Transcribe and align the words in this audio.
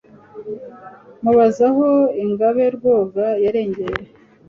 mubaza 1.23 1.65
aho 1.71 1.89
ingabe 2.23 2.63
rwoga 2.75 3.25
yarengeye 3.43 4.03